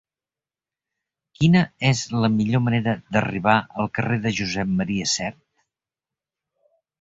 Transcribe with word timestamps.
Quina 1.39 1.61
és 1.89 2.01
la 2.23 2.29
millor 2.37 2.63
manera 2.69 2.95
d'arribar 3.17 3.59
al 3.85 3.91
carrer 3.99 4.19
de 4.25 4.33
Josep 4.41 4.73
M. 4.81 4.89
Sert? 5.13 5.41